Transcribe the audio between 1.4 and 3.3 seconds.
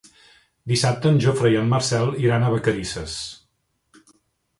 i en Marcel iran a Vacarisses.